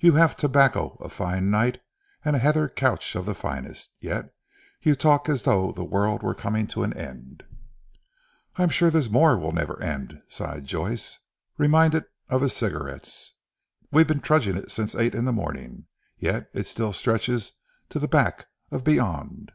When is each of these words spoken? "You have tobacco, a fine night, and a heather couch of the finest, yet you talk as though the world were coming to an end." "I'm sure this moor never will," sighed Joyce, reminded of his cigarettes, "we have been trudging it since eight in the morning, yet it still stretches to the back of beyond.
"You 0.00 0.14
have 0.14 0.36
tobacco, 0.36 0.96
a 1.00 1.08
fine 1.08 1.48
night, 1.48 1.80
and 2.24 2.34
a 2.34 2.40
heather 2.40 2.68
couch 2.68 3.14
of 3.14 3.24
the 3.24 3.36
finest, 3.36 3.94
yet 4.00 4.34
you 4.82 4.96
talk 4.96 5.28
as 5.28 5.44
though 5.44 5.70
the 5.70 5.84
world 5.84 6.24
were 6.24 6.34
coming 6.34 6.66
to 6.74 6.82
an 6.82 6.92
end." 6.94 7.44
"I'm 8.56 8.70
sure 8.70 8.90
this 8.90 9.08
moor 9.08 9.36
never 9.52 9.78
will," 9.80 10.08
sighed 10.26 10.64
Joyce, 10.66 11.20
reminded 11.56 12.04
of 12.28 12.42
his 12.42 12.52
cigarettes, 12.52 13.34
"we 13.92 14.00
have 14.00 14.08
been 14.08 14.20
trudging 14.20 14.56
it 14.56 14.72
since 14.72 14.96
eight 14.96 15.14
in 15.14 15.24
the 15.24 15.32
morning, 15.32 15.86
yet 16.18 16.50
it 16.52 16.66
still 16.66 16.92
stretches 16.92 17.52
to 17.90 18.00
the 18.00 18.08
back 18.08 18.48
of 18.72 18.82
beyond. 18.82 19.52